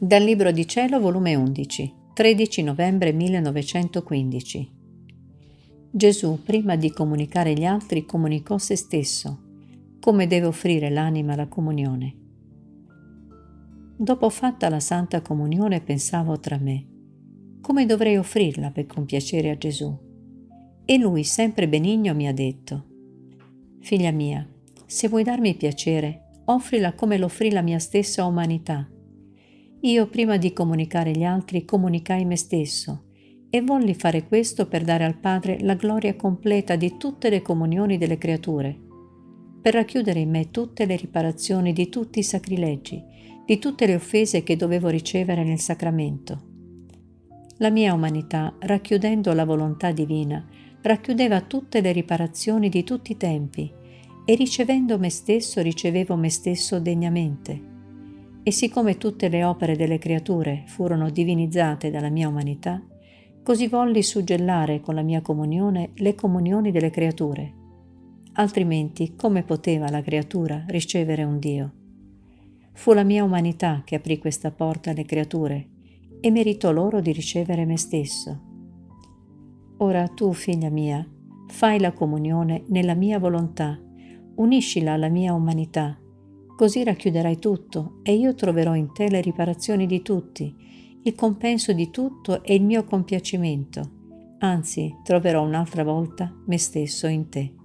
Dal 0.00 0.22
Libro 0.22 0.52
di 0.52 0.64
Cielo, 0.64 1.00
volume 1.00 1.34
11, 1.34 1.92
13 2.14 2.62
novembre 2.62 3.10
1915. 3.10 4.72
Gesù, 5.90 6.40
prima 6.44 6.76
di 6.76 6.92
comunicare 6.92 7.52
gli 7.52 7.64
altri, 7.64 8.06
comunicò 8.06 8.58
se 8.58 8.76
stesso, 8.76 9.42
come 9.98 10.28
deve 10.28 10.46
offrire 10.46 10.88
l'anima 10.88 11.32
alla 11.32 11.48
comunione. 11.48 12.14
Dopo 13.96 14.30
fatta 14.30 14.68
la 14.68 14.78
Santa 14.78 15.20
Comunione 15.20 15.80
pensavo 15.80 16.38
tra 16.38 16.58
me, 16.58 16.86
come 17.60 17.84
dovrei 17.84 18.18
offrirla 18.18 18.70
per 18.70 18.86
compiacere 18.86 19.50
a 19.50 19.58
Gesù? 19.58 19.98
E 20.84 20.96
lui, 20.96 21.24
sempre 21.24 21.66
benigno, 21.68 22.14
mi 22.14 22.28
ha 22.28 22.32
detto, 22.32 22.84
Figlia 23.80 24.12
mia, 24.12 24.48
se 24.86 25.08
vuoi 25.08 25.24
darmi 25.24 25.56
piacere, 25.56 26.34
offrila 26.44 26.94
come 26.94 27.18
l'offrì 27.18 27.50
la 27.50 27.62
mia 27.62 27.80
stessa 27.80 28.24
umanità 28.24 28.88
io 29.82 30.08
prima 30.08 30.38
di 30.38 30.52
comunicare 30.52 31.12
gli 31.12 31.22
altri 31.22 31.64
comunicai 31.64 32.24
me 32.24 32.36
stesso 32.36 33.04
e 33.48 33.62
volli 33.62 33.94
fare 33.94 34.26
questo 34.26 34.66
per 34.66 34.82
dare 34.82 35.04
al 35.04 35.16
Padre 35.16 35.58
la 35.60 35.74
gloria 35.74 36.16
completa 36.16 36.74
di 36.74 36.96
tutte 36.96 37.30
le 37.30 37.42
comunioni 37.42 37.96
delle 37.96 38.18
creature, 38.18 38.76
per 39.62 39.74
racchiudere 39.74 40.18
in 40.18 40.30
me 40.30 40.50
tutte 40.50 40.84
le 40.84 40.96
riparazioni 40.96 41.72
di 41.72 41.88
tutti 41.88 42.18
i 42.18 42.24
sacrilegi, 42.24 43.00
di 43.46 43.58
tutte 43.58 43.86
le 43.86 43.94
offese 43.94 44.42
che 44.42 44.56
dovevo 44.56 44.88
ricevere 44.88 45.44
nel 45.44 45.60
sacramento. 45.60 46.46
La 47.58 47.70
mia 47.70 47.94
umanità, 47.94 48.56
racchiudendo 48.58 49.32
la 49.32 49.44
volontà 49.44 49.92
divina, 49.92 50.44
racchiudeva 50.82 51.40
tutte 51.42 51.80
le 51.80 51.92
riparazioni 51.92 52.68
di 52.68 52.82
tutti 52.82 53.12
i 53.12 53.16
tempi 53.16 53.72
e 54.24 54.34
ricevendo 54.34 54.98
me 54.98 55.08
stesso 55.08 55.62
ricevevo 55.62 56.16
me 56.16 56.30
stesso 56.30 56.80
degnamente 56.80 57.67
e 58.42 58.50
siccome 58.50 58.96
tutte 58.96 59.28
le 59.28 59.44
opere 59.44 59.76
delle 59.76 59.98
creature 59.98 60.62
furono 60.66 61.10
divinizzate 61.10 61.90
dalla 61.90 62.08
mia 62.08 62.28
umanità, 62.28 62.82
così 63.42 63.66
volli 63.66 64.02
suggellare 64.02 64.80
con 64.80 64.94
la 64.94 65.02
mia 65.02 65.20
comunione 65.20 65.92
le 65.96 66.14
comunioni 66.14 66.70
delle 66.70 66.90
creature. 66.90 67.54
Altrimenti 68.34 69.14
come 69.16 69.42
poteva 69.42 69.90
la 69.90 70.02
creatura 70.02 70.64
ricevere 70.68 71.24
un 71.24 71.38
Dio? 71.38 71.72
Fu 72.72 72.92
la 72.92 73.02
mia 73.02 73.24
umanità 73.24 73.82
che 73.84 73.96
aprì 73.96 74.18
questa 74.18 74.50
porta 74.50 74.90
alle 74.90 75.04
creature 75.04 75.68
e 76.20 76.30
meritò 76.30 76.70
loro 76.70 77.00
di 77.00 77.12
ricevere 77.12 77.64
me 77.64 77.76
stesso. 77.76 78.40
Ora 79.78 80.06
tu, 80.08 80.32
figlia 80.32 80.70
mia, 80.70 81.06
fai 81.48 81.80
la 81.80 81.92
comunione 81.92 82.64
nella 82.68 82.94
mia 82.94 83.18
volontà, 83.18 83.80
uniscila 84.36 84.92
alla 84.92 85.08
mia 85.08 85.32
umanità 85.34 85.98
Così 86.58 86.82
racchiuderai 86.82 87.38
tutto 87.38 88.00
e 88.02 88.14
io 88.14 88.34
troverò 88.34 88.74
in 88.74 88.92
te 88.92 89.08
le 89.08 89.20
riparazioni 89.20 89.86
di 89.86 90.02
tutti, 90.02 90.52
il 91.04 91.14
compenso 91.14 91.72
di 91.72 91.88
tutto 91.88 92.42
e 92.42 92.52
il 92.56 92.64
mio 92.64 92.82
compiacimento. 92.82 94.36
Anzi, 94.40 94.96
troverò 95.04 95.44
un'altra 95.44 95.84
volta 95.84 96.34
me 96.46 96.58
stesso 96.58 97.06
in 97.06 97.28
te. 97.28 97.57